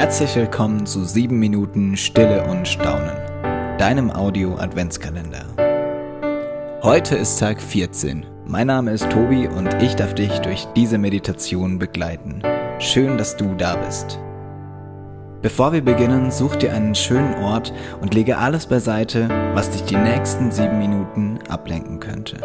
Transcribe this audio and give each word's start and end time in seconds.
Herzlich 0.00 0.34
willkommen 0.34 0.86
zu 0.86 1.04
7 1.04 1.38
Minuten 1.38 1.94
Stille 1.94 2.42
und 2.46 2.66
Staunen, 2.66 3.18
deinem 3.76 4.10
Audio-Adventskalender. 4.10 5.44
Heute 6.82 7.16
ist 7.16 7.38
Tag 7.38 7.60
14. 7.60 8.24
Mein 8.46 8.68
Name 8.68 8.92
ist 8.92 9.10
Tobi 9.10 9.46
und 9.46 9.68
ich 9.82 9.94
darf 9.96 10.14
dich 10.14 10.38
durch 10.38 10.66
diese 10.74 10.96
Meditation 10.96 11.78
begleiten. 11.78 12.40
Schön, 12.78 13.18
dass 13.18 13.36
du 13.36 13.54
da 13.56 13.76
bist. 13.76 14.18
Bevor 15.42 15.74
wir 15.74 15.84
beginnen, 15.84 16.30
such 16.30 16.56
dir 16.56 16.72
einen 16.72 16.94
schönen 16.94 17.34
Ort 17.34 17.74
und 18.00 18.14
lege 18.14 18.38
alles 18.38 18.64
beiseite, 18.64 19.28
was 19.52 19.68
dich 19.68 19.82
die 19.82 19.96
nächsten 19.96 20.50
7 20.50 20.78
Minuten 20.78 21.40
ablenken 21.50 22.00
könnte. 22.00 22.38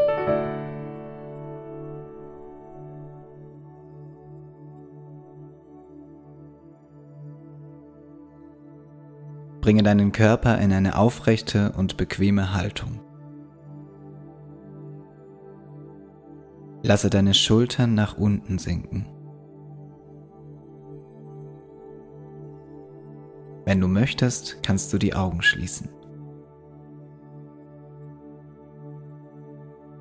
Bringe 9.66 9.82
deinen 9.82 10.12
Körper 10.12 10.60
in 10.60 10.72
eine 10.72 10.96
aufrechte 10.96 11.72
und 11.72 11.98
bequeme 11.98 12.54
Haltung. 12.54 13.00
Lasse 16.84 17.10
deine 17.10 17.34
Schultern 17.34 17.96
nach 17.96 18.16
unten 18.16 18.60
sinken. 18.60 19.08
Wenn 23.66 23.82
du 23.82 23.88
möchtest, 23.88 24.62
kannst 24.62 24.94
du 24.94 25.00
die 25.00 25.16
Augen 25.16 25.42
schließen. 25.42 25.90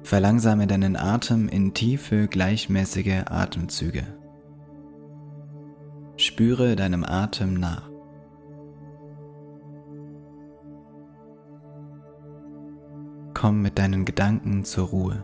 Verlangsame 0.03 0.67
deinen 0.67 0.95
Atem 0.95 1.49
in 1.49 1.73
tiefe, 1.73 2.29
gleichmäßige 2.29 3.23
Atemzüge. 3.31 4.03
Spüre 6.19 6.77
deinem 6.77 7.03
Atem 7.03 7.55
nach. 7.55 7.94
Komm 13.45 13.61
mit 13.61 13.79
deinen 13.79 14.07
Gedanken 14.07 14.65
zur 14.65 14.89
Ruhe. 14.89 15.23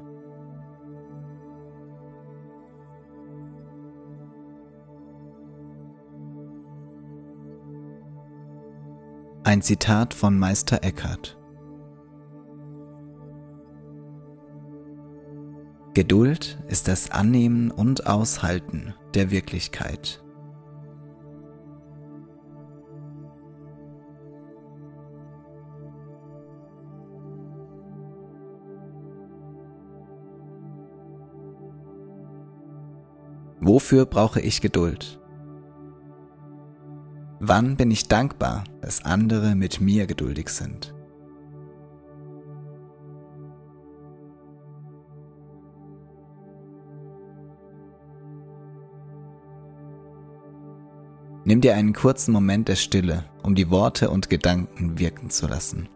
Ein 9.43 9.63
Zitat 9.63 10.13
von 10.13 10.39
Meister 10.39 10.85
Eckhart. 10.85 11.39
Geduld 15.95 16.63
ist 16.69 16.89
das 16.89 17.11
Annehmen 17.11 17.71
und 17.71 18.07
Aushalten 18.07 18.93
der 19.15 19.31
Wirklichkeit. 19.31 20.23
Wofür 33.73 34.05
brauche 34.05 34.41
ich 34.41 34.61
Geduld? 34.61 35.21
Wann 37.39 37.77
bin 37.77 37.93
ich 37.93 38.09
dankbar, 38.09 38.65
dass 38.81 39.05
andere 39.05 39.55
mit 39.55 39.81
mir 39.81 40.09
geduldig 40.09 40.49
sind? 40.49 40.93
Nimm 51.45 51.61
dir 51.61 51.77
einen 51.77 51.93
kurzen 51.93 52.33
Moment 52.33 52.67
der 52.67 52.75
Stille, 52.75 53.27
um 53.45 53.55
die 53.55 53.71
Worte 53.71 54.11
und 54.11 54.29
Gedanken 54.29 54.99
wirken 54.99 55.31
zu 55.31 55.47
lassen. 55.47 55.89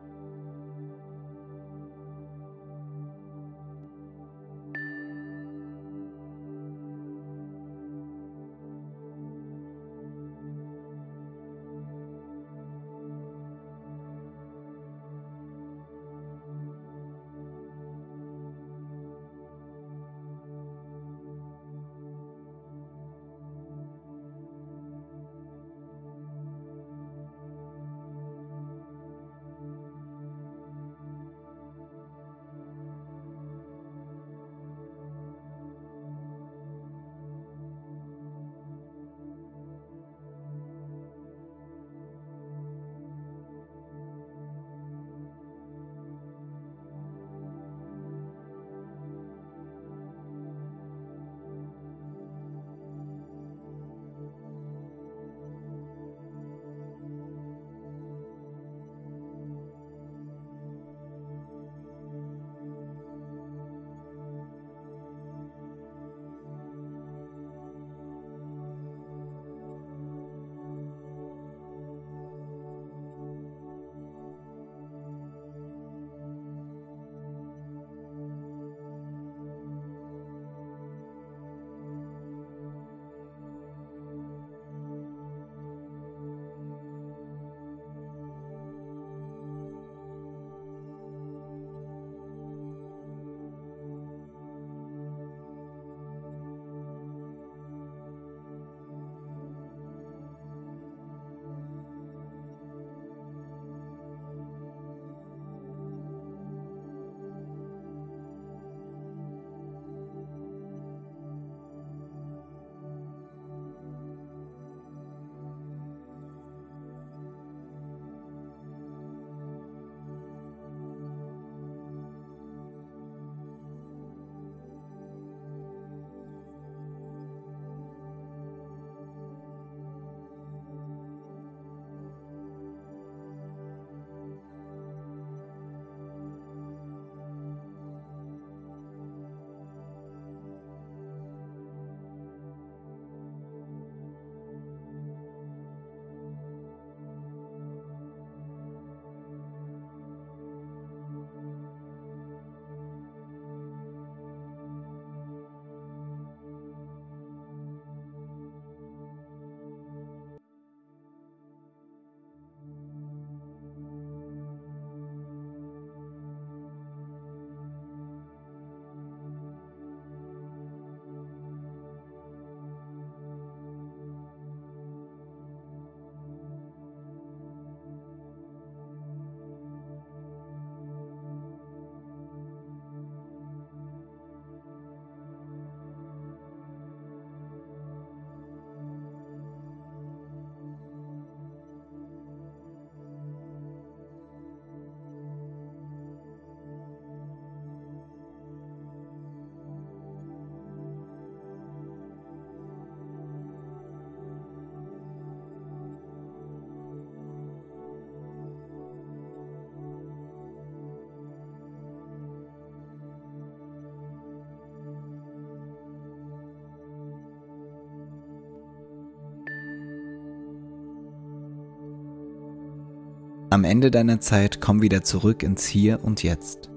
Am 223.54 223.62
Ende 223.62 223.92
deiner 223.92 224.18
Zeit 224.18 224.60
komm 224.60 224.82
wieder 224.82 225.04
zurück 225.04 225.44
ins 225.44 225.64
Hier 225.64 226.02
und 226.02 226.24
Jetzt. 226.24 226.72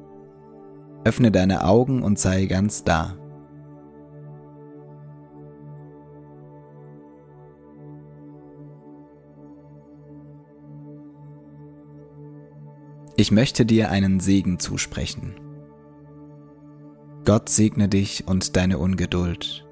Öffne 1.06 1.32
deine 1.32 1.66
Augen 1.66 2.04
und 2.04 2.20
sei 2.20 2.46
ganz 2.46 2.84
da. 2.84 3.18
Ich 13.16 13.32
möchte 13.32 13.66
dir 13.66 13.90
einen 13.90 14.20
Segen 14.20 14.60
zusprechen. 14.60 15.34
Gott 17.26 17.50
segne 17.50 17.90
dich 17.90 18.28
und 18.28 18.56
deine 18.56 18.78
Ungeduld. 18.78 19.66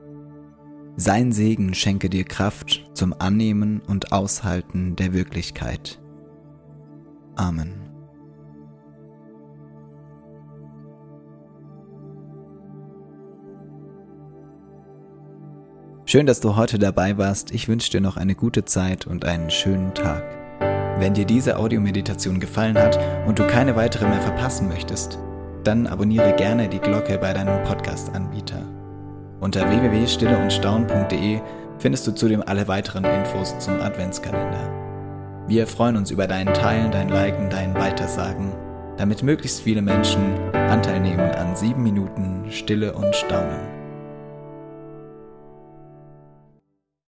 Sein 0.97 1.31
Segen 1.31 1.75
schenke 1.75 2.09
dir 2.09 2.23
Kraft 2.23 2.89
zum 2.95 3.13
Annehmen 3.13 3.83
und 3.87 4.11
Aushalten 4.11 4.95
der 4.95 5.13
Wirklichkeit. 5.13 6.01
Amen. 7.35 7.85
Schön, 16.07 16.27
dass 16.27 16.39
du 16.39 16.55
heute 16.55 16.77
dabei 16.77 17.17
warst. 17.17 17.51
Ich 17.51 17.67
wünsche 17.67 17.91
dir 17.91 17.99
noch 17.99 18.15
eine 18.15 18.35
gute 18.35 18.63
Zeit 18.63 19.07
und 19.07 19.25
einen 19.25 19.49
schönen 19.49 19.93
Tag. 19.93 20.23
Wenn 20.99 21.13
dir 21.13 21.25
diese 21.25 21.57
Audiomeditation 21.57 22.39
gefallen 22.39 22.77
hat 22.77 22.97
und 23.27 23.37
du 23.39 23.47
keine 23.47 23.75
weitere 23.75 24.07
mehr 24.07 24.21
verpassen 24.21 24.69
möchtest, 24.69 25.17
dann 25.63 25.87
abonniere 25.87 26.33
gerne 26.35 26.69
die 26.69 26.79
Glocke 26.79 27.17
bei 27.17 27.33
deinem 27.33 27.63
Podcast-Anbieter. 27.63 28.61
Unter 29.41 29.67
www.stilleundstaun.de 29.69 31.41
findest 31.79 32.07
du 32.07 32.11
zudem 32.13 32.43
alle 32.45 32.67
weiteren 32.67 33.03
Infos 33.03 33.57
zum 33.59 33.81
Adventskalender. 33.81 34.84
Wir 35.47 35.67
freuen 35.67 35.95
uns 35.95 36.09
über 36.09 36.25
dein 36.25 36.51
Teilen, 36.55 36.89
dein 36.89 37.07
Liken, 37.07 37.51
dein 37.51 37.75
Weitersagen, 37.75 38.51
damit 38.97 39.21
möglichst 39.21 39.61
viele 39.61 39.83
Menschen 39.83 40.39
Anteil 40.53 40.99
nehmen 40.99 41.19
an 41.19 41.55
sieben 41.55 41.83
Minuten 41.83 42.45
Stille 42.49 42.93
und 42.93 43.15
Staunen. 43.15 43.84